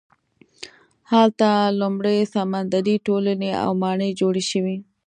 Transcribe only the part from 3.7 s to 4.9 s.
ماڼۍ جوړې شوې.